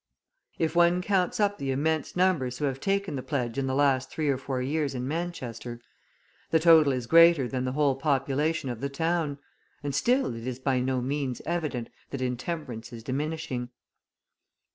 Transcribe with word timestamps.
If 0.57 0.75
one 0.75 1.03
counts 1.03 1.39
up 1.39 1.59
the 1.59 1.69
immense 1.69 2.15
numbers 2.15 2.57
who 2.57 2.65
have 2.65 2.79
taken 2.79 3.15
the 3.15 3.21
pledge 3.21 3.59
in 3.59 3.67
the 3.67 3.75
last 3.75 4.09
three 4.09 4.29
or 4.29 4.37
four 4.39 4.59
years 4.59 4.95
in 4.95 5.07
Manchester, 5.07 5.79
the 6.49 6.59
total 6.59 6.91
is 6.91 7.05
greater 7.05 7.47
than 7.47 7.65
the 7.65 7.73
whole 7.73 7.93
population 7.95 8.69
of 8.71 8.81
the 8.81 8.89
town 8.89 9.37
and 9.83 9.93
still 9.93 10.33
it 10.35 10.47
is 10.47 10.57
by 10.57 10.79
no 10.79 11.01
means 11.01 11.39
evident 11.45 11.91
that 12.09 12.19
intemperance 12.19 12.91
is 12.91 13.03
diminishing. 13.03 13.69